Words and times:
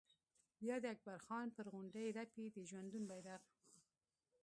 بیا 0.59 0.75
د 0.79 0.85
اکبر 0.93 1.17
خان 1.25 1.47
پر 1.57 1.65
غونډۍ 1.73 2.07
رپي 2.17 2.45
د 2.51 2.57
ژوندون 2.69 3.03
بيرغ 3.09 3.41